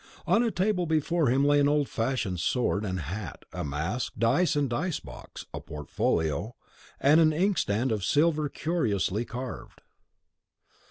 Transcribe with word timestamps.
On 0.25 0.41
a 0.41 0.49
table 0.49 0.87
before 0.87 1.27
him 1.29 1.45
lay 1.45 1.59
an 1.59 1.67
old 1.67 1.87
fashioned 1.87 2.39
sword 2.39 2.83
and 2.85 3.01
hat, 3.01 3.45
a 3.53 3.63
mask, 3.63 4.13
dice 4.17 4.55
and 4.55 4.67
dice 4.67 4.99
box, 4.99 5.45
a 5.53 5.59
portfolio, 5.61 6.55
and 6.99 7.21
an 7.21 7.31
inkstand 7.31 7.91
of 7.91 8.03
silver 8.03 8.49
curiously 8.49 9.25
carved. 9.25 9.81